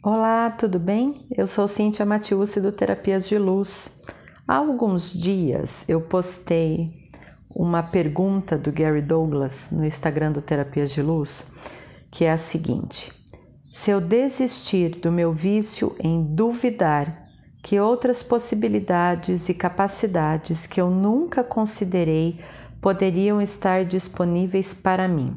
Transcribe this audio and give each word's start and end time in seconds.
Olá, 0.00 0.48
tudo 0.52 0.78
bem? 0.78 1.26
Eu 1.28 1.44
sou 1.44 1.66
Cíntia 1.66 2.06
Matiusi 2.06 2.60
do 2.60 2.70
Terapias 2.70 3.28
de 3.28 3.36
Luz. 3.36 4.00
Há 4.46 4.58
alguns 4.58 5.12
dias 5.12 5.84
eu 5.88 6.00
postei 6.00 7.02
uma 7.50 7.82
pergunta 7.82 8.56
do 8.56 8.70
Gary 8.70 9.02
Douglas 9.02 9.70
no 9.72 9.84
Instagram 9.84 10.30
do 10.30 10.40
Terapias 10.40 10.92
de 10.92 11.02
Luz, 11.02 11.50
que 12.12 12.24
é 12.24 12.30
a 12.30 12.36
seguinte: 12.36 13.12
Se 13.72 13.90
eu 13.90 14.00
desistir 14.00 15.00
do 15.00 15.10
meu 15.10 15.32
vício 15.32 15.96
em 15.98 16.22
duvidar 16.22 17.26
que 17.60 17.80
outras 17.80 18.22
possibilidades 18.22 19.48
e 19.48 19.54
capacidades 19.54 20.64
que 20.64 20.80
eu 20.80 20.88
nunca 20.88 21.42
considerei 21.42 22.38
poderiam 22.80 23.42
estar 23.42 23.84
disponíveis 23.84 24.72
para 24.72 25.08
mim, 25.08 25.36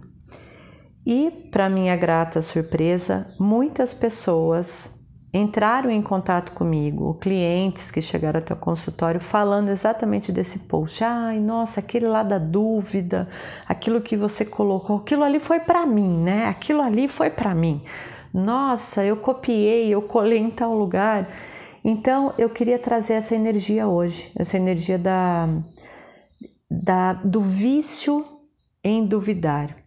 e, 1.06 1.32
para 1.52 1.70
minha 1.70 1.96
grata 1.96 2.42
surpresa, 2.42 3.34
muitas 3.40 3.94
pessoas 3.94 5.00
entraram 5.34 5.90
em 5.90 6.02
contato 6.02 6.52
comigo, 6.52 7.14
clientes 7.16 7.90
que 7.90 8.02
chegaram 8.02 8.40
até 8.40 8.54
o 8.54 8.58
consultório 8.58 9.20
falando 9.20 9.70
exatamente 9.70 10.32
desse 10.32 10.59
post. 10.59 11.04
Ai, 11.04 11.40
nossa, 11.40 11.80
aquele 11.80 12.08
lá 12.08 12.22
da 12.22 12.38
dúvida, 12.38 13.28
aquilo 13.68 14.02
que 14.02 14.18
você 14.18 14.45
colocou, 14.45 14.98
aquilo 14.98 15.23
ali 15.23 15.40
foi 15.40 15.59
para 15.62 15.86
mim, 15.86 16.22
né? 16.22 16.48
Aquilo 16.48 16.82
ali 16.82 17.08
foi 17.08 17.30
para 17.30 17.56
mim. 17.56 17.81
Nossa, 18.34 19.04
eu 19.04 19.18
copiei, 19.18 19.90
eu 19.90 20.02
colei 20.02 20.40
em 20.40 20.50
tal 20.50 20.76
lugar. 20.76 21.28
Então, 21.84 22.34
eu 22.38 22.50
queria 22.50 22.78
trazer 22.78 23.14
essa 23.14 23.34
energia 23.34 23.88
hoje, 23.88 24.31
essa 24.36 24.58
energia 24.58 25.00
da, 25.00 25.50
da 26.70 27.14
do 27.14 27.42
vício 27.42 28.26
em 28.84 29.06
duvidar 29.06 29.80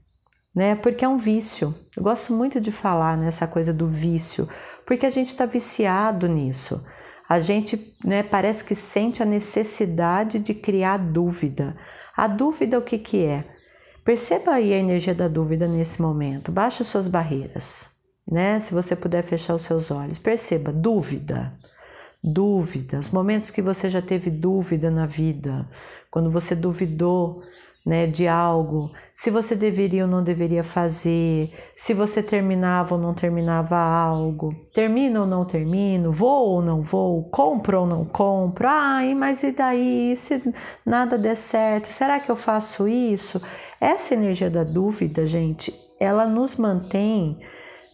né? 0.54 0.74
Porque 0.76 1.04
é 1.04 1.08
um 1.08 1.16
vício. 1.16 1.74
Eu 1.96 2.02
gosto 2.02 2.32
muito 2.32 2.60
de 2.60 2.70
falar 2.70 3.16
nessa 3.16 3.46
coisa 3.46 3.72
do 3.72 3.86
vício, 3.86 4.48
porque 4.86 5.06
a 5.06 5.10
gente 5.10 5.28
está 5.28 5.46
viciado 5.46 6.28
nisso. 6.28 6.84
A 7.28 7.40
gente 7.40 7.92
né, 8.04 8.22
parece 8.22 8.62
que 8.62 8.74
sente 8.74 9.22
a 9.22 9.26
necessidade 9.26 10.38
de 10.38 10.54
criar 10.54 10.98
dúvida. 10.98 11.76
A 12.16 12.26
dúvida 12.26 12.78
o 12.78 12.82
que, 12.82 12.98
que 12.98 13.24
é? 13.24 13.44
Perceba 14.04 14.52
aí 14.52 14.72
a 14.72 14.78
energia 14.78 15.14
da 15.14 15.26
dúvida 15.26 15.66
nesse 15.66 16.00
momento. 16.02 16.52
Baixe 16.52 16.84
suas 16.84 17.08
barreiras, 17.08 17.90
né? 18.30 18.60
Se 18.60 18.74
você 18.74 18.94
puder 18.94 19.22
fechar 19.22 19.54
os 19.54 19.62
seus 19.62 19.90
olhos. 19.90 20.18
Perceba, 20.18 20.70
dúvida. 20.70 21.52
Dúvida, 22.22 22.98
os 22.98 23.10
momentos 23.10 23.50
que 23.50 23.60
você 23.60 23.90
já 23.90 24.00
teve 24.00 24.30
dúvida 24.30 24.90
na 24.90 25.04
vida, 25.04 25.68
quando 26.10 26.30
você 26.30 26.54
duvidou 26.54 27.42
né, 27.84 28.06
de 28.06 28.26
algo, 28.26 28.90
se 29.14 29.30
você 29.30 29.54
deveria 29.54 30.04
ou 30.04 30.10
não 30.10 30.24
deveria 30.24 30.64
fazer, 30.64 31.52
se 31.76 31.92
você 31.92 32.22
terminava 32.22 32.94
ou 32.94 33.00
não 33.00 33.12
terminava 33.12 33.76
algo, 33.76 34.54
termino 34.72 35.20
ou 35.20 35.26
não 35.26 35.44
termino, 35.44 36.10
vou 36.10 36.48
ou 36.48 36.62
não 36.62 36.80
vou, 36.80 37.24
compro 37.28 37.80
ou 37.80 37.86
não 37.86 38.04
compro, 38.06 38.66
ai, 38.66 39.14
mas 39.14 39.42
e 39.42 39.52
daí, 39.52 40.16
se 40.16 40.42
nada 40.84 41.18
der 41.18 41.36
certo, 41.36 41.92
será 41.92 42.18
que 42.18 42.30
eu 42.30 42.36
faço 42.36 42.88
isso? 42.88 43.40
Essa 43.78 44.14
energia 44.14 44.48
da 44.48 44.64
dúvida, 44.64 45.26
gente, 45.26 45.74
ela 46.00 46.26
nos 46.26 46.56
mantém, 46.56 47.38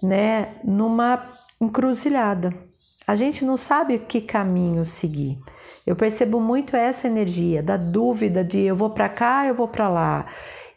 né, 0.01 0.55
numa 0.63 1.27
encruzilhada. 1.61 2.55
A 3.07 3.17
gente 3.17 3.45
não 3.45 3.57
sabe 3.57 3.99
que 3.99 4.21
caminho 4.21 4.85
seguir. 4.85 5.37
Eu 5.91 5.97
percebo 5.97 6.39
muito 6.39 6.77
essa 6.77 7.09
energia 7.09 7.65
da 7.65 7.77
dúvida 7.77 8.45
de 8.45 8.61
eu 8.61 8.77
vou 8.77 8.91
para 8.91 9.09
cá, 9.09 9.45
eu 9.49 9.57
vou 9.57 9.67
para 9.67 9.89
lá. 9.89 10.27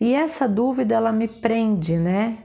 E 0.01 0.15
essa 0.15 0.49
dúvida 0.49 0.95
ela 0.95 1.11
me 1.11 1.27
prende, 1.27 1.95
né? 1.97 2.39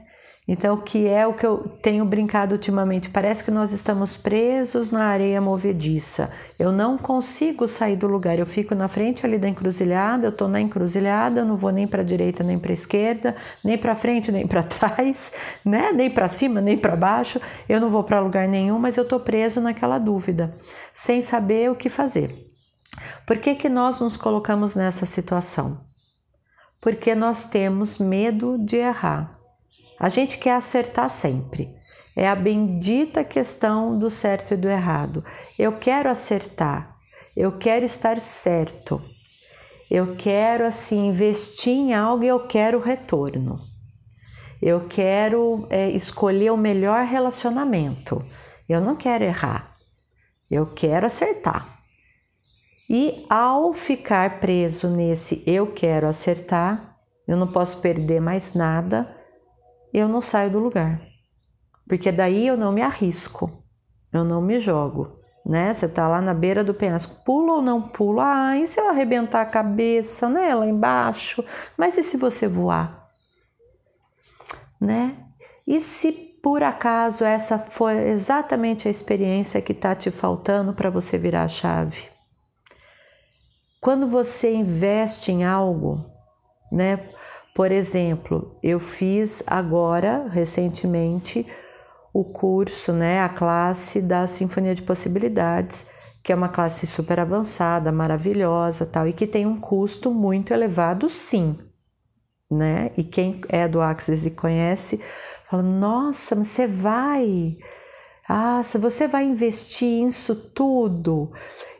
Então, 0.47 0.77
que 0.77 1.07
é 1.07 1.25
o 1.25 1.33
que 1.33 1.45
eu 1.45 1.59
tenho 1.81 2.05
brincado 2.05 2.53
ultimamente? 2.53 3.09
Parece 3.09 3.43
que 3.43 3.49
nós 3.49 3.71
estamos 3.71 4.17
presos 4.17 4.91
na 4.91 5.05
areia 5.05 5.41
movediça. 5.41 6.31
Eu 6.59 6.71
não 6.71 6.95
consigo 6.95 7.67
sair 7.67 7.95
do 7.95 8.05
lugar. 8.05 8.37
Eu 8.37 8.45
fico 8.45 8.75
na 8.75 8.87
frente 8.87 9.25
ali 9.25 9.39
da 9.39 9.49
encruzilhada, 9.49 10.27
eu 10.27 10.31
estou 10.31 10.47
na 10.47 10.61
encruzilhada, 10.61 11.41
eu 11.41 11.45
não 11.45 11.55
vou 11.55 11.71
nem 11.71 11.87
para 11.87 12.03
a 12.03 12.05
direita 12.05 12.43
nem 12.43 12.59
para 12.59 12.71
a 12.71 12.73
esquerda, 12.73 13.35
nem 13.63 13.79
para 13.79 13.95
frente 13.95 14.31
nem 14.31 14.45
para 14.45 14.61
trás, 14.63 15.33
né? 15.65 15.91
Nem 15.91 16.11
para 16.11 16.27
cima 16.27 16.61
nem 16.61 16.77
para 16.77 16.95
baixo. 16.95 17.41
Eu 17.67 17.81
não 17.81 17.89
vou 17.89 18.03
para 18.03 18.19
lugar 18.19 18.47
nenhum, 18.47 18.77
mas 18.77 18.95
eu 18.95 19.03
estou 19.03 19.19
preso 19.19 19.59
naquela 19.59 19.97
dúvida, 19.97 20.55
sem 20.93 21.23
saber 21.23 21.71
o 21.71 21.75
que 21.75 21.89
fazer. 21.89 22.58
Por 23.25 23.37
que, 23.37 23.55
que 23.55 23.69
nós 23.69 23.99
nos 23.99 24.17
colocamos 24.17 24.75
nessa 24.75 25.05
situação? 25.05 25.77
Porque 26.81 27.13
nós 27.13 27.45
temos 27.45 27.97
medo 27.97 28.57
de 28.57 28.77
errar. 28.77 29.37
A 29.99 30.09
gente 30.09 30.37
quer 30.37 30.55
acertar 30.55 31.09
sempre. 31.09 31.73
É 32.15 32.27
a 32.27 32.35
bendita 32.35 33.23
questão 33.23 33.97
do 33.97 34.09
certo 34.09 34.53
e 34.53 34.57
do 34.57 34.67
errado. 34.67 35.23
Eu 35.57 35.73
quero 35.73 36.09
acertar, 36.09 36.97
eu 37.35 37.53
quero 37.53 37.85
estar 37.85 38.19
certo, 38.19 39.01
eu 39.89 40.15
quero 40.15 40.65
assim 40.65 41.07
investir 41.07 41.73
em 41.73 41.93
algo 41.93 42.23
e 42.23 42.27
eu 42.27 42.45
quero 42.45 42.79
retorno. 42.79 43.57
Eu 44.61 44.87
quero 44.89 45.65
é, 45.69 45.89
escolher 45.91 46.51
o 46.51 46.57
melhor 46.57 47.05
relacionamento. 47.05 48.21
Eu 48.67 48.81
não 48.81 48.95
quero 48.95 49.23
errar, 49.23 49.77
eu 50.51 50.65
quero 50.65 51.05
acertar. 51.05 51.78
E 52.89 53.23
ao 53.29 53.71
ficar 53.71 54.39
preso 54.39 54.87
nesse 54.87 55.43
eu 55.45 55.67
quero 55.67 56.07
acertar, 56.07 56.97
eu 57.27 57.37
não 57.37 57.45
posso 57.45 57.79
perder 57.81 58.19
mais 58.19 58.55
nada, 58.55 59.15
eu 59.93 60.07
não 60.07 60.23
saio 60.23 60.49
do 60.49 60.57
lugar. 60.57 60.99
Porque 61.87 62.11
daí 62.11 62.47
eu 62.47 62.57
não 62.57 62.71
me 62.71 62.81
arrisco, 62.81 63.63
eu 64.11 64.23
não 64.23 64.41
me 64.41 64.57
jogo, 64.57 65.13
né? 65.45 65.71
Você 65.71 65.87
tá 65.87 66.07
lá 66.07 66.19
na 66.19 66.33
beira 66.33 66.63
do 66.63 66.73
penhasco, 66.73 67.23
pula 67.23 67.53
ou 67.53 67.61
não 67.61 67.79
pula? 67.79 68.23
Ah, 68.25 68.57
e 68.57 68.67
se 68.67 68.79
eu 68.79 68.89
arrebentar 68.89 69.41
a 69.41 69.45
cabeça, 69.45 70.27
né, 70.27 70.55
lá 70.55 70.65
embaixo? 70.65 71.45
Mas 71.77 71.95
e 71.95 72.01
se 72.01 72.17
você 72.17 72.47
voar? 72.47 73.07
Né? 74.81 75.15
E 75.67 75.79
se 75.79 76.11
por 76.41 76.63
acaso 76.63 77.23
essa 77.23 77.59
for 77.59 77.91
exatamente 77.91 78.87
a 78.87 78.91
experiência 78.91 79.61
que 79.61 79.75
tá 79.75 79.93
te 79.93 80.09
faltando 80.09 80.73
para 80.73 80.89
você 80.89 81.19
virar 81.19 81.43
a 81.43 81.47
chave? 81.47 82.18
Quando 83.81 84.07
você 84.07 84.53
investe 84.53 85.31
em 85.31 85.45
algo, 85.45 86.05
né? 86.71 87.09
Por 87.55 87.71
exemplo, 87.71 88.57
eu 88.61 88.79
fiz 88.79 89.41
agora, 89.47 90.27
recentemente, 90.29 91.45
o 92.13 92.23
curso, 92.23 92.91
né, 92.91 93.21
a 93.21 93.29
classe 93.29 94.01
da 94.01 94.27
Sinfonia 94.27 94.75
de 94.75 94.81
Possibilidades, 94.81 95.89
que 96.23 96.31
é 96.31 96.35
uma 96.35 96.49
classe 96.49 96.85
super 96.85 97.19
avançada, 97.19 97.91
maravilhosa, 97.91 98.85
tal, 98.85 99.07
e 99.07 99.13
que 99.13 99.25
tem 99.25 99.45
um 99.45 99.57
custo 99.57 100.11
muito 100.11 100.53
elevado, 100.53 101.07
sim, 101.07 101.57
né? 102.51 102.91
E 102.97 103.03
quem 103.03 103.41
é 103.47 103.67
do 103.67 103.81
Axis 103.81 104.25
e 104.25 104.31
conhece, 104.31 105.01
fala: 105.49 105.63
"Nossa, 105.63 106.35
mas 106.35 106.47
você 106.47 106.67
vai? 106.67 107.55
Ah, 108.27 108.61
você 108.63 109.07
vai 109.07 109.25
investir 109.25 110.05
isso 110.05 110.35
tudo?" 110.35 111.31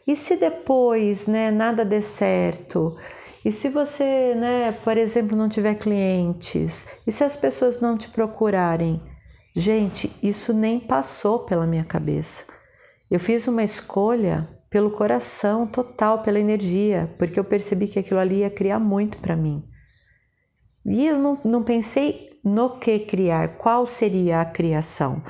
E 0.10 0.16
se 0.16 0.36
depois, 0.36 1.28
né, 1.28 1.52
nada 1.52 1.86
der 1.86 2.02
certo? 2.02 2.98
E 3.46 3.52
se 3.52 3.70
você, 3.70 4.34
né, 4.34 4.72
por 4.84 4.98
exemplo, 4.98 5.38
não 5.38 5.48
tiver 5.48 5.76
clientes? 5.76 6.90
E 7.06 7.12
se 7.12 7.24
as 7.24 7.36
pessoas 7.36 7.80
não 7.80 7.96
te 7.96 8.10
procurarem? 8.10 9.00
Gente, 9.56 10.12
isso 10.24 10.52
nem 10.52 10.80
passou 10.80 11.46
pela 11.46 11.68
minha 11.68 11.84
cabeça. 11.84 12.44
Eu 13.08 13.20
fiz 13.20 13.48
uma 13.48 13.62
escolha 13.62 14.50
pelo 14.68 14.90
coração 14.90 15.68
total, 15.68 16.24
pela 16.24 16.40
energia, 16.40 17.08
porque 17.20 17.40
eu 17.40 17.44
percebi 17.44 17.88
que 17.88 18.00
aquilo 18.00 18.20
ali 18.20 18.38
ia 18.38 18.50
criar 18.50 18.80
muito 18.80 19.20
para 19.20 19.36
mim. 19.36 19.64
E 20.88 21.06
eu 21.06 21.20
não, 21.20 21.38
não 21.46 21.64
pensei 21.64 22.40
no 22.44 22.80
que 22.80 22.98
criar, 22.98 23.60
qual 23.60 23.86
seria 23.86 24.42
a 24.42 24.46
criação. 24.46 25.22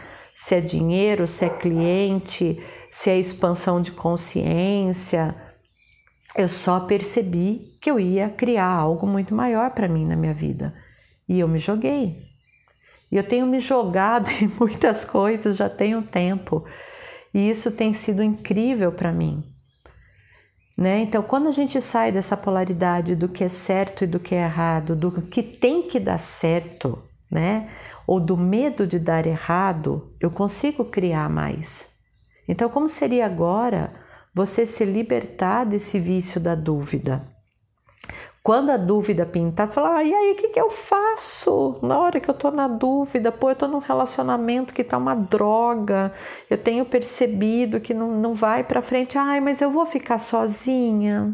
Se 0.41 0.55
é 0.55 0.61
dinheiro, 0.61 1.28
se 1.28 1.43
é 1.43 1.49
cliente, 1.49 2.58
se 2.90 3.09
é 3.09 3.19
expansão 3.19 3.81
de 3.81 3.91
consciência. 3.91 5.35
Eu 6.34 6.47
só 6.47 6.79
percebi 6.79 7.59
que 7.81 7.91
eu 7.91 7.99
ia 7.99 8.29
criar 8.29 8.72
algo 8.72 9.05
muito 9.05 9.35
maior 9.35 9.72
para 9.72 9.90
mim 9.90 10.05
na 10.05 10.16
minha 10.16 10.34
vida. 10.34 10.73
E 11.28 11.41
eu 11.41 11.47
me 11.47 11.59
joguei. 11.59 12.16
E 13.11 13.17
eu 13.17 13.23
tenho 13.23 13.46
me 13.46 13.59
jogado 13.59 14.29
em 14.41 14.47
muitas 14.47 15.03
coisas 15.03 15.58
já 15.58 15.69
tem 15.69 15.93
um 15.93 16.02
tempo. 16.02 16.64
E 17.34 17.49
isso 17.49 17.69
tem 17.69 17.93
sido 17.93 18.23
incrível 18.23 18.93
para 18.93 19.11
mim. 19.11 19.43
Né? 20.78 21.02
Então, 21.02 21.22
quando 21.22 21.49
a 21.49 21.52
gente 21.52 21.81
sai 21.81 22.14
dessa 22.14 22.37
polaridade 22.37 23.14
do 23.14 23.28
que 23.28 23.43
é 23.43 23.49
certo 23.49 24.05
e 24.05 24.08
do 24.08 24.22
que 24.22 24.34
é 24.34 24.43
errado, 24.43 24.96
do 24.96 25.22
que 25.22 25.43
tem 25.43 25.85
que 25.85 25.99
dar 25.99 26.17
certo, 26.17 27.03
né? 27.29 27.69
Ou 28.09 28.20
do 28.20 28.35
medo 28.35 28.88
de 28.88 28.97
dar 28.97 29.28
errado, 29.28 30.11
eu 30.20 30.32
consigo 30.32 30.84
criar 30.84 31.29
mais. 31.29 31.94
Então, 32.47 32.67
como 32.67 32.90
seria 32.90 33.23
agora 33.23 33.94
você 34.34 34.66
se 34.66 34.84
libertar 34.84 35.64
desse 35.64 36.00
vício 36.00 36.41
da 36.41 36.56
dúvida? 36.56 37.22
Quando 38.41 38.72
a 38.72 38.78
dúvida 38.78 39.28
pintar, 39.28 39.72
fala, 39.72 40.03
e 40.03 40.11
aí, 40.11 40.32
o 40.32 40.35
que, 40.35 40.47
que 40.47 40.59
eu 40.59 40.72
faço? 40.72 41.78
Na 41.84 42.00
hora 42.00 42.20
que 42.20 42.28
eu 42.28 42.34
tô 42.34 42.50
na 42.50 42.67
dúvida, 42.67 43.32
pô, 43.32 43.52
eu 43.52 43.56
tô 43.56 43.67
num 43.67 43.78
relacionamento 43.78 44.73
que 44.73 44.84
tá 44.84 44.97
uma 44.97 45.14
droga, 45.14 46.12
eu 46.50 46.58
tenho 46.58 46.85
percebido 46.85 47.79
que 47.79 47.94
não, 47.94 48.09
não 48.09 48.34
vai 48.34 48.64
pra 48.64 48.82
frente, 48.82 49.20
ai, 49.20 49.40
mas 49.40 49.62
eu 49.62 49.70
vou 49.70 49.85
ficar 49.85 50.17
sozinha. 50.17 51.32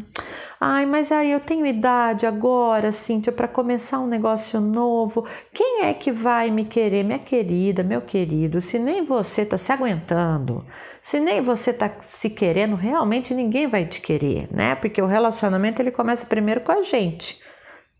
Ai, 0.60 0.86
mas 0.86 1.12
aí 1.12 1.30
eu 1.30 1.40
tenho 1.40 1.66
idade 1.66 2.26
agora, 2.26 2.90
Cíntia, 2.90 3.30
para 3.30 3.46
começar 3.46 4.00
um 4.00 4.06
negócio 4.06 4.60
novo. 4.60 5.26
Quem 5.52 5.84
é 5.84 5.92
que 5.92 6.10
vai 6.10 6.50
me 6.50 6.64
querer, 6.64 7.04
minha 7.04 7.18
querida, 7.18 7.82
meu 7.82 8.00
querido? 8.00 8.62
Se 8.62 8.78
nem 8.78 9.04
você 9.04 9.44
tá 9.44 9.58
se 9.58 9.70
aguentando, 9.70 10.64
se 11.02 11.20
nem 11.20 11.42
você 11.42 11.72
tá 11.72 11.90
se 12.00 12.30
querendo, 12.30 12.74
realmente 12.74 13.34
ninguém 13.34 13.66
vai 13.66 13.84
te 13.84 14.00
querer, 14.00 14.48
né? 14.50 14.74
Porque 14.74 15.02
o 15.02 15.06
relacionamento 15.06 15.82
ele 15.82 15.90
começa 15.90 16.24
primeiro 16.24 16.62
com 16.62 16.72
a 16.72 16.82
gente, 16.82 17.38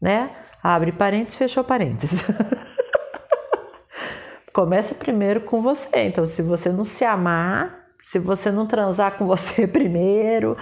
né? 0.01 0.31
Abre 0.63 0.93
parênteses, 0.93 1.37
fechou 1.37 1.63
parênteses. 1.63 2.25
começa 4.57 4.95
primeiro 4.95 5.43
com 5.43 5.61
você. 5.61 6.05
Então, 6.05 6.27
se 6.27 6.41
você 6.41 6.71
não 6.71 6.83
se 6.83 7.05
amar, 7.05 7.89
se 8.03 8.19
você 8.19 8.51
não 8.51 8.67
transar 8.67 9.19
com 9.19 9.27
você 9.27 9.67
primeiro, 9.69 10.57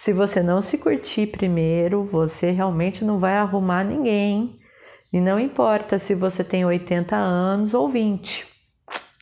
se 0.00 0.14
você 0.14 0.42
não 0.42 0.62
se 0.62 0.78
curtir 0.78 1.26
primeiro, 1.26 2.02
você 2.02 2.50
realmente 2.50 3.04
não 3.04 3.18
vai 3.18 3.36
arrumar 3.36 3.84
ninguém. 3.84 4.58
E 5.12 5.20
não 5.20 5.38
importa 5.38 5.98
se 5.98 6.14
você 6.14 6.42
tem 6.42 6.64
80 6.64 7.14
anos 7.14 7.74
ou 7.74 7.86
20, 7.86 8.48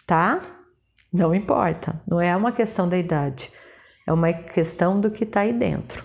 tá? 0.07 0.41
Não 1.13 1.35
importa, 1.35 2.01
não 2.07 2.21
é 2.21 2.37
uma 2.37 2.53
questão 2.53 2.89
da 2.89 2.97
idade, 2.97 3.51
é 4.07 4.13
uma 4.13 4.33
questão 4.33 5.01
do 5.01 5.11
que 5.11 5.25
está 5.25 5.41
aí 5.41 5.53
dentro, 5.53 6.05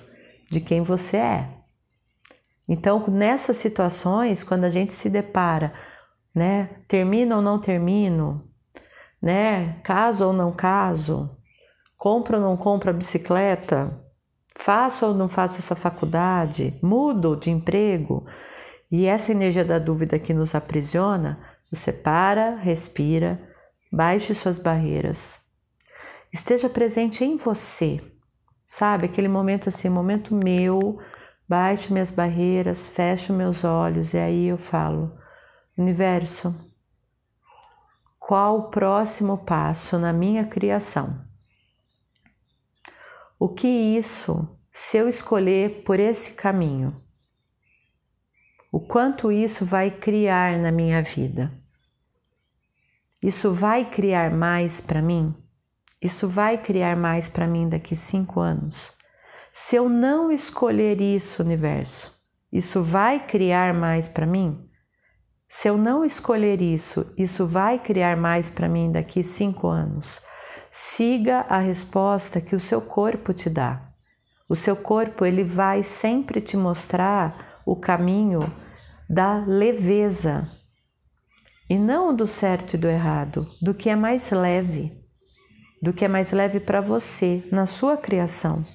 de 0.50 0.60
quem 0.60 0.82
você 0.82 1.18
é. 1.18 1.50
Então, 2.68 3.06
nessas 3.08 3.58
situações, 3.58 4.44
quando 4.44 4.64
a 4.64 4.72
gente 4.72 4.92
se 4.92 5.08
depara, 5.08 5.72
né, 6.34 6.82
termino 6.88 7.36
ou 7.36 7.42
não 7.44 7.60
termino, 7.60 8.44
né, 9.22 9.80
caso 9.84 10.26
ou 10.26 10.34
não 10.34 10.52
caso, 10.52 11.30
compro 11.96 12.38
ou 12.38 12.42
não 12.42 12.58
compro 12.58 12.90
a 12.90 12.94
bicicleta, 12.94 14.02
faço 14.56 15.08
ou 15.08 15.14
não 15.14 15.28
faço 15.28 15.58
essa 15.58 15.76
faculdade, 15.76 16.78
mudo 16.82 17.36
de 17.36 17.50
emprego, 17.50 18.26
e 18.92 19.06
essa 19.06 19.32
energia 19.32 19.66
da 19.66 19.80
dúvida 19.80 20.20
que 20.20 20.34
nos 20.34 20.54
aprisiona, 20.54 21.40
você 21.72 21.92
para, 21.92 22.56
respira, 22.56 23.40
Baixe 23.96 24.34
suas 24.34 24.58
barreiras. 24.58 25.46
Esteja 26.34 26.68
presente 26.68 27.24
em 27.24 27.38
você. 27.38 28.02
Sabe, 28.66 29.06
aquele 29.06 29.28
momento 29.28 29.70
assim, 29.70 29.88
momento 29.88 30.34
meu, 30.34 30.98
baixo 31.48 31.94
minhas 31.94 32.10
barreiras, 32.10 32.88
fecho 32.88 33.32
meus 33.32 33.64
olhos 33.64 34.16
e 34.16 34.18
aí 34.18 34.48
eu 34.48 34.58
falo: 34.58 35.16
Universo, 35.78 36.56
qual 38.18 38.58
o 38.58 38.70
próximo 38.72 39.38
passo 39.38 40.00
na 40.00 40.12
minha 40.12 40.44
criação? 40.44 41.24
O 43.40 43.50
que 43.50 43.68
isso, 43.68 44.48
se 44.72 44.98
eu 44.98 45.08
escolher 45.10 45.84
por 45.84 46.00
esse 46.00 46.34
caminho? 46.34 47.02
O 48.72 48.80
quanto 48.80 49.32
isso 49.32 49.66
vai 49.66 49.92
criar 49.92 50.58
na 50.58 50.72
minha 50.72 51.02
vida? 51.02 51.52
Isso 53.22 53.54
vai 53.54 53.90
criar 53.90 54.32
mais 54.32 54.82
para 54.82 55.02
mim? 55.02 55.36
Isso 56.02 56.28
vai 56.28 56.58
criar 56.58 56.96
mais 56.96 57.30
para 57.30 57.48
mim 57.48 57.70
daqui 57.70 57.96
cinco 57.96 58.40
anos? 58.40 58.92
Se 59.54 59.76
eu 59.76 59.88
não 59.88 60.32
escolher 60.32 61.00
isso, 61.00 61.42
universo, 61.42 62.12
isso 62.52 62.82
vai 62.82 63.26
criar 63.26 63.74
mais 63.74 64.08
para 64.08 64.26
mim? 64.26 64.68
Se 65.48 65.70
eu 65.70 65.78
não 65.78 66.04
escolher 66.04 66.62
isso, 66.62 67.14
isso 67.18 67.46
vai 67.46 67.78
criar 67.78 68.18
mais 68.18 68.50
para 68.50 68.68
mim 68.68 68.92
daqui 68.92 69.24
cinco 69.24 69.68
anos? 69.68 70.20
Siga 70.76 71.46
a 71.48 71.60
resposta 71.60 72.42
que 72.42 72.56
o 72.56 72.60
seu 72.60 72.82
corpo 72.82 73.32
te 73.32 73.48
dá. 73.48 73.80
O 74.50 74.56
seu 74.56 74.76
corpo 74.76 75.24
ele 75.24 75.44
vai 75.44 75.84
sempre 75.84 76.42
te 76.42 76.58
mostrar 76.58 77.62
o 77.64 77.76
caminho 77.76 78.52
da 79.08 79.46
leveza, 79.46 80.50
e 81.70 81.78
não 81.78 82.16
do 82.16 82.28
certo 82.28 82.74
e 82.74 82.78
do 82.78 82.88
errado, 82.88 83.48
do 83.62 83.72
que 83.72 83.88
é 83.88 83.96
mais 83.96 84.32
leve, 84.32 84.92
do 85.80 85.94
que 85.94 86.06
é 86.06 86.08
mais 86.08 86.32
leve 86.32 86.60
para 86.60 86.82
você, 86.82 87.48
na 87.52 87.68
sua 87.68 87.96
criação. 87.96 88.66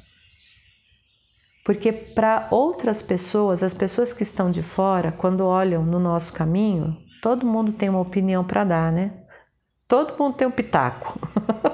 Porque 1.65 1.91
para 1.91 2.47
outras 2.53 3.03
pessoas, 3.03 3.65
as 3.65 3.75
pessoas 3.75 4.13
que 4.13 4.23
estão 4.23 4.53
de 4.53 4.63
fora, 4.63 5.11
quando 5.11 5.45
olham 5.45 5.85
no 5.85 5.99
nosso 5.99 6.33
caminho, 6.33 6.97
todo 7.21 7.45
mundo 7.45 7.73
tem 7.73 7.89
uma 7.89 8.01
opinião 8.01 8.45
para 8.45 8.63
dar, 8.63 8.93
né? 8.93 9.25
Todo 9.89 10.17
mundo 10.19 10.37
tem 10.37 10.47
um 10.47 10.53
pitaco. 10.53 11.19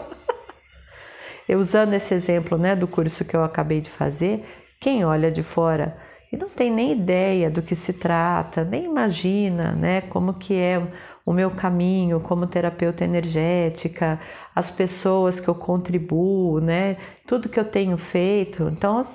eu 1.48 1.58
usando 1.58 1.94
esse 1.94 2.14
exemplo, 2.14 2.56
né, 2.58 2.74
do 2.74 2.86
curso 2.86 3.24
que 3.24 3.36
eu 3.36 3.44
acabei 3.44 3.80
de 3.80 3.90
fazer, 3.90 4.44
quem 4.80 5.04
olha 5.04 5.30
de 5.30 5.42
fora 5.42 5.96
e 6.32 6.36
não 6.36 6.48
tem 6.48 6.70
nem 6.70 6.92
ideia 6.92 7.48
do 7.48 7.62
que 7.62 7.76
se 7.76 7.92
trata, 7.92 8.64
nem 8.64 8.84
imagina, 8.84 9.72
né, 9.72 10.00
como 10.00 10.34
que 10.34 10.54
é 10.54 10.82
o 11.24 11.32
meu 11.32 11.50
caminho 11.50 12.20
como 12.20 12.46
terapeuta 12.46 13.04
energética, 13.04 14.20
as 14.54 14.70
pessoas 14.70 15.40
que 15.40 15.48
eu 15.48 15.54
contribuo, 15.54 16.60
né, 16.60 16.96
tudo 17.26 17.48
que 17.48 17.58
eu 17.58 17.64
tenho 17.64 17.96
feito. 17.96 18.68
Então, 18.68 19.06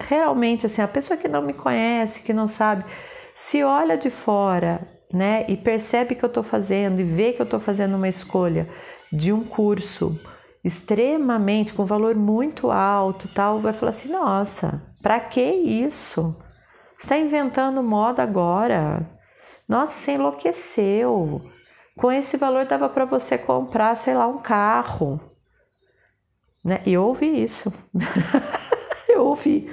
realmente 0.00 0.66
assim, 0.66 0.82
a 0.82 0.88
pessoa 0.88 1.16
que 1.16 1.28
não 1.28 1.42
me 1.42 1.54
conhece, 1.54 2.22
que 2.22 2.32
não 2.32 2.48
sabe, 2.48 2.84
se 3.34 3.62
olha 3.62 3.96
de 3.96 4.10
fora, 4.10 4.80
né, 5.12 5.46
e 5.48 5.56
percebe 5.56 6.14
que 6.14 6.24
eu 6.24 6.28
estou 6.28 6.42
fazendo 6.42 7.00
e 7.00 7.04
vê 7.04 7.32
que 7.32 7.40
eu 7.40 7.44
estou 7.44 7.60
fazendo 7.60 7.96
uma 7.96 8.08
escolha 8.08 8.68
de 9.12 9.32
um 9.32 9.42
curso 9.42 10.18
extremamente 10.64 11.72
com 11.72 11.84
valor 11.84 12.14
muito 12.14 12.70
alto, 12.70 13.28
tal, 13.28 13.60
vai 13.60 13.72
falar 13.72 13.90
assim: 13.90 14.10
"Nossa, 14.10 14.82
para 15.02 15.20
que 15.20 15.42
isso?" 15.42 16.36
está 16.98 17.16
inventando 17.16 17.82
moda 17.82 18.22
agora. 18.22 19.08
Nossa, 19.68 19.92
você 19.92 20.12
enlouqueceu. 20.12 21.42
Com 21.96 22.10
esse 22.10 22.36
valor 22.36 22.64
dava 22.66 22.88
para 22.88 23.04
você 23.04 23.38
comprar, 23.38 23.94
sei 23.94 24.14
lá, 24.14 24.26
um 24.26 24.38
carro. 24.38 25.20
Né? 26.64 26.80
E 26.84 26.92
eu 26.92 27.04
ouvi 27.04 27.42
isso. 27.42 27.72
eu 29.08 29.26
ouvi. 29.26 29.70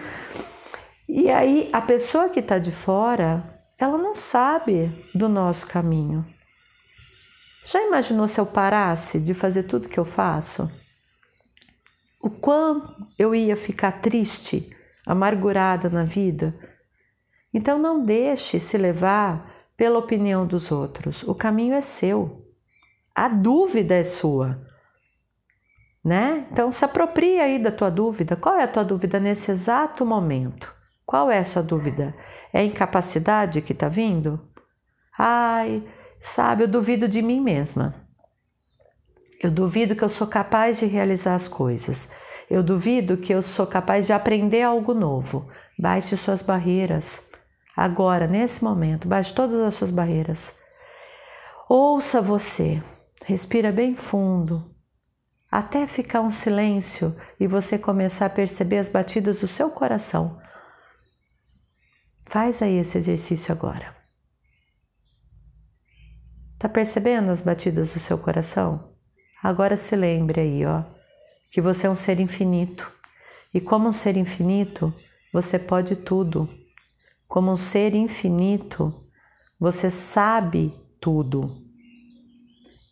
E 1.08 1.30
aí, 1.30 1.70
a 1.74 1.82
pessoa 1.82 2.30
que 2.30 2.40
está 2.40 2.58
de 2.58 2.72
fora, 2.72 3.62
ela 3.78 3.98
não 3.98 4.16
sabe 4.16 5.06
do 5.14 5.28
nosso 5.30 5.68
caminho. 5.68 6.26
Já 7.66 7.82
imaginou 7.82 8.28
se 8.28 8.40
eu 8.40 8.46
parasse 8.46 9.20
de 9.20 9.34
fazer 9.34 9.64
tudo 9.64 9.90
que 9.90 10.00
eu 10.00 10.06
faço? 10.06 10.72
O 12.22 12.30
quão 12.30 12.96
eu 13.18 13.34
ia 13.34 13.58
ficar 13.58 14.02
triste, 14.02 14.70
amargurada 15.04 15.90
na 15.90 16.04
vida? 16.04 16.54
Então 17.52 17.80
não 17.80 18.06
deixe 18.06 18.60
se 18.60 18.78
levar 18.78 19.52
pela 19.76 19.98
opinião 19.98 20.46
dos 20.46 20.72
outros. 20.72 21.24
O 21.24 21.34
caminho 21.34 21.74
é 21.74 21.82
seu. 21.82 22.46
A 23.16 23.28
dúvida 23.28 23.96
é 23.96 24.04
sua. 24.04 24.64
Né? 26.04 26.46
Então 26.52 26.72
se 26.72 26.86
apropria 26.86 27.46
aí 27.46 27.58
da 27.58 27.72
tua 27.72 27.90
dúvida. 27.90 28.36
Qual 28.36 28.56
é 28.56 28.64
a 28.64 28.68
tua 28.68 28.86
dúvida 28.86 29.20
nesse 29.20 29.50
exato 29.50 30.06
momento? 30.06 30.72
Qual 31.04 31.32
é 31.32 31.40
a 31.40 31.44
sua 31.44 31.64
dúvida? 31.64 32.16
É 32.54 32.60
a 32.60 32.64
incapacidade 32.64 33.60
que 33.64 33.74
está 33.74 33.90
vindo? 33.90 34.40
Ai, 35.18 35.84
sabe, 36.26 36.64
eu 36.64 36.68
duvido 36.68 37.08
de 37.08 37.22
mim 37.22 37.40
mesma. 37.40 37.96
Eu 39.42 39.52
duvido 39.52 39.96
que 39.96 40.04
eu 40.04 40.10
sou 40.10 40.28
capaz 40.28 40.80
de 40.80 40.86
realizar 40.86 41.36
as 41.36 41.48
coisas. 41.48 42.12
Eu 42.50 42.64
duvido 42.64 43.18
que 43.18 43.34
eu 43.34 43.42
sou 43.42 43.68
capaz 43.68 44.08
de 44.08 44.14
aprender 44.14 44.62
algo 44.62 44.94
novo. 44.94 45.50
Baixe 45.78 46.16
suas 46.18 46.42
barreiras. 46.42 47.26
Agora, 47.76 48.28
nesse 48.28 48.64
momento, 48.64 49.08
baixe 49.08 49.34
todas 49.34 49.60
as 49.60 49.76
suas 49.76 49.92
barreiras. 49.92 50.56
Ouça 51.68 52.22
você, 52.22 52.82
respira 53.26 53.72
bem 53.72 53.96
fundo, 53.96 54.76
até 55.52 55.88
ficar 55.88 56.22
um 56.22 56.30
silêncio 56.30 57.16
e 57.40 57.48
você 57.48 57.78
começar 57.78 58.28
a 58.28 58.30
perceber 58.30 58.78
as 58.78 58.88
batidas 58.88 59.42
do 59.42 59.48
seu 59.48 59.70
coração. 59.70 60.40
Faz 62.26 62.62
aí 62.62 62.78
esse 62.78 62.98
exercício 62.98 63.52
agora. 63.52 63.95
Tá 66.66 66.70
percebendo 66.70 67.30
as 67.30 67.42
batidas 67.42 67.94
do 67.94 68.00
seu 68.00 68.18
coração? 68.18 68.90
Agora 69.44 69.78
se 69.78 69.96
lembre 69.96 70.42
aí, 70.42 70.66
ó, 70.66 70.84
que 71.52 71.62
você 71.62 71.86
é 71.86 71.90
um 71.92 71.94
ser 71.94 72.20
infinito. 72.20 72.92
E 73.54 73.62
como 73.62 73.88
um 73.88 73.94
ser 73.94 74.18
infinito, 74.18 74.92
você 75.32 75.60
pode 75.60 75.96
tudo. 75.96 76.50
Como 77.28 77.52
um 77.52 77.56
ser 77.56 77.94
infinito, 77.94 79.08
você 79.60 79.92
sabe 79.92 80.74
tudo. 81.00 81.56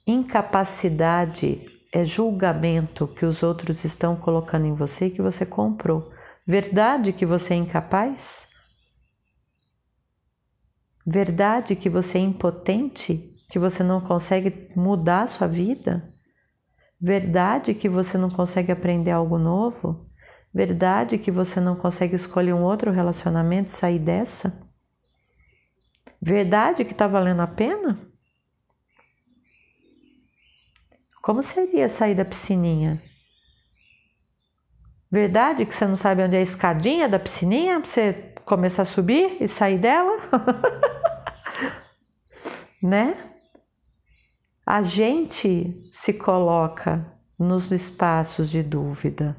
Incapacidade 0.06 1.66
é 1.92 2.06
julgamento 2.06 3.08
que 3.08 3.26
os 3.26 3.42
outros 3.42 3.84
estão 3.84 4.16
colocando 4.16 4.68
em 4.68 4.76
você 4.76 5.10
que 5.10 5.20
você 5.20 5.48
comprou. 5.48 6.14
Verdade 6.46 7.12
que 7.12 7.26
você 7.26 7.56
é 7.56 7.58
incapaz? 7.58 8.52
Verdade 11.04 11.76
que 11.76 11.90
você 11.90 12.20
é 12.20 12.22
impotente, 12.22 13.33
que 13.50 13.60
você 13.60 13.84
não 13.84 14.02
consegue 14.02 14.70
mudar 14.76 15.24
a 15.24 15.28
sua 15.28 15.48
vida? 15.48 16.04
Verdade 17.00 17.74
que 17.74 17.90
você 17.90 18.18
não 18.18 18.30
consegue 18.30 18.72
aprender 18.72 19.12
algo 19.12 19.38
novo? 19.38 20.10
Verdade 20.54 21.18
que 21.18 21.32
você 21.32 21.60
não 21.60 21.76
consegue 21.76 22.16
escolher 22.16 22.54
um 22.54 22.64
outro 22.64 22.92
relacionamento 22.92 23.70
e 23.70 23.74
sair 23.74 24.00
dessa? 24.00 24.62
Verdade 26.22 26.86
que 26.86 26.94
está 26.94 27.08
valendo 27.08 27.42
a 27.42 27.48
pena? 27.48 28.00
Como 31.22 31.42
seria 31.42 31.90
sair 31.90 32.16
da 32.16 32.24
piscininha? 32.24 33.02
Verdade 35.12 35.66
que 35.66 35.76
você 35.76 35.86
não 35.86 35.96
sabe 35.96 36.24
onde 36.24 36.36
é 36.36 36.40
a 36.40 36.42
escadinha 36.42 37.10
da 37.10 37.20
piscininha 37.20 37.80
para 37.80 37.90
você 37.90 38.34
começar 38.46 38.84
a 38.84 38.86
subir 38.86 39.42
e 39.42 39.48
sair 39.48 39.78
dela? 39.78 40.18
né? 42.82 43.33
A 44.74 44.82
gente 44.82 45.88
se 45.94 46.14
coloca 46.14 47.06
nos 47.38 47.72
espaços 47.72 48.50
de 48.50 48.64
dúvida. 48.64 49.38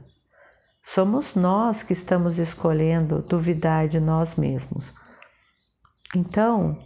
Somos 0.81 1.35
nós 1.35 1.83
que 1.83 1.93
estamos 1.93 2.39
escolhendo 2.39 3.21
duvidar 3.21 3.89
de 3.89 3.99
nós 3.99 4.37
mesmos. 4.37 4.95
Então, 6.15 6.79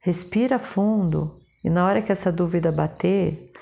respira 0.00 0.58
fundo 0.58 1.40
e 1.64 1.70
na 1.70 1.86
hora 1.86 2.02
que 2.02 2.12
essa 2.12 2.30
dúvida 2.30 2.70
bater, 2.70 3.54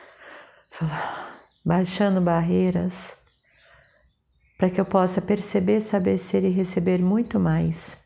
baixando 1.64 2.21
barreiras, 2.21 3.16
para 4.59 4.71
que 4.71 4.80
eu 4.80 4.85
possa 4.85 5.23
perceber, 5.23 5.80
saber 5.80 6.18
ser 6.18 6.42
e 6.42 6.49
receber 6.49 6.99
muito 6.99 7.38
mais, 7.38 8.04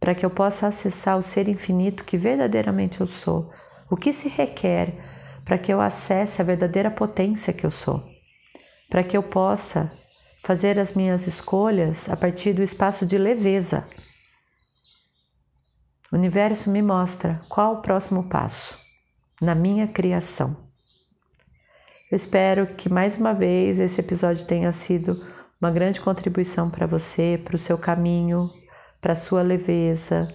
para 0.00 0.12
que 0.12 0.26
eu 0.26 0.30
possa 0.30 0.66
acessar 0.66 1.16
o 1.16 1.22
ser 1.22 1.46
infinito 1.46 2.02
que 2.02 2.18
verdadeiramente 2.18 3.00
eu 3.00 3.06
sou. 3.06 3.52
O 3.88 3.96
que 3.96 4.12
se 4.12 4.28
requer 4.28 5.11
para 5.44 5.58
que 5.58 5.72
eu 5.72 5.80
acesse 5.80 6.40
a 6.40 6.44
verdadeira 6.44 6.90
potência 6.90 7.52
que 7.52 7.64
eu 7.64 7.70
sou, 7.70 8.02
para 8.88 9.02
que 9.02 9.16
eu 9.16 9.22
possa 9.22 9.92
fazer 10.42 10.78
as 10.78 10.94
minhas 10.94 11.26
escolhas 11.26 12.08
a 12.08 12.16
partir 12.16 12.52
do 12.52 12.62
espaço 12.62 13.06
de 13.06 13.16
leveza 13.16 13.86
o 16.12 16.16
universo 16.16 16.70
me 16.70 16.82
mostra 16.82 17.40
qual 17.48 17.76
o 17.76 17.80
próximo 17.80 18.24
passo 18.24 18.78
na 19.40 19.54
minha 19.54 19.88
criação. 19.88 20.68
Eu 22.10 22.16
espero 22.16 22.66
que 22.66 22.90
mais 22.90 23.16
uma 23.16 23.32
vez 23.32 23.78
esse 23.78 23.98
episódio 23.98 24.44
tenha 24.44 24.70
sido 24.72 25.16
uma 25.58 25.70
grande 25.70 26.02
contribuição 26.02 26.68
para 26.68 26.86
você, 26.86 27.40
para 27.42 27.56
o 27.56 27.58
seu 27.58 27.78
caminho, 27.78 28.50
para 29.00 29.14
a 29.14 29.16
sua 29.16 29.40
leveza, 29.40 30.28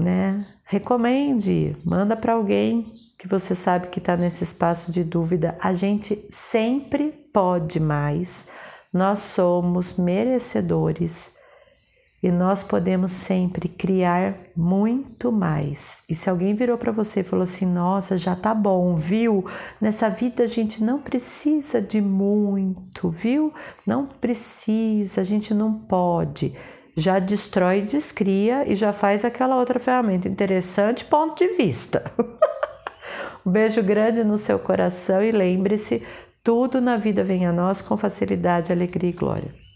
né? 0.00 0.44
Recomende, 0.64 1.76
manda 1.84 2.16
para 2.16 2.32
alguém 2.32 2.90
que 3.18 3.28
você 3.28 3.54
sabe 3.54 3.88
que 3.88 3.98
está 3.98 4.16
nesse 4.16 4.44
espaço 4.44 4.90
de 4.90 5.04
dúvida. 5.04 5.56
A 5.60 5.74
gente 5.74 6.24
sempre 6.30 7.12
pode 7.32 7.78
mais. 7.78 8.50
Nós 8.92 9.20
somos 9.20 9.96
merecedores 9.96 11.34
e 12.22 12.30
nós 12.30 12.62
podemos 12.62 13.12
sempre 13.12 13.68
criar 13.68 14.34
muito 14.54 15.32
mais. 15.32 16.04
E 16.08 16.14
se 16.14 16.28
alguém 16.28 16.54
virou 16.54 16.76
para 16.76 16.92
você 16.92 17.20
e 17.20 17.24
falou 17.24 17.44
assim: 17.44 17.66
"Nossa, 17.66 18.18
já 18.18 18.36
tá 18.36 18.54
bom, 18.54 18.96
viu? 18.96 19.44
Nessa 19.80 20.08
vida 20.08 20.44
a 20.44 20.46
gente 20.46 20.84
não 20.84 21.00
precisa 21.00 21.80
de 21.80 22.00
muito, 22.00 23.08
viu? 23.08 23.52
Não 23.86 24.06
precisa, 24.06 25.22
a 25.22 25.24
gente 25.24 25.54
não 25.54 25.72
pode." 25.72 26.54
Já 26.96 27.18
destrói, 27.18 27.82
descria 27.82 28.70
e 28.70 28.74
já 28.74 28.92
faz 28.92 29.24
aquela 29.24 29.56
outra 29.56 29.78
ferramenta 29.78 30.28
interessante, 30.28 31.04
ponto 31.04 31.38
de 31.38 31.54
vista. 31.54 32.12
um 33.46 33.50
beijo 33.50 33.82
grande 33.82 34.24
no 34.24 34.36
seu 34.36 34.58
coração 34.58 35.22
e 35.22 35.30
lembre-se, 35.30 36.02
tudo 36.42 36.80
na 36.80 36.96
vida 36.96 37.22
vem 37.22 37.46
a 37.46 37.52
nós 37.52 37.80
com 37.80 37.96
facilidade, 37.96 38.72
alegria 38.72 39.10
e 39.10 39.12
glória. 39.12 39.69